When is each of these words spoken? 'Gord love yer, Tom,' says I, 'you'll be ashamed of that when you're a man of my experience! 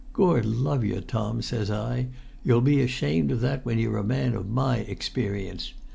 'Gord 0.13 0.47
love 0.47 0.83
yer, 0.83 0.99
Tom,' 0.99 1.43
says 1.43 1.69
I, 1.69 2.07
'you'll 2.43 2.61
be 2.61 2.81
ashamed 2.81 3.29
of 3.31 3.39
that 3.41 3.63
when 3.63 3.77
you're 3.77 3.99
a 3.99 4.03
man 4.03 4.33
of 4.33 4.49
my 4.49 4.77
experience! 4.77 5.73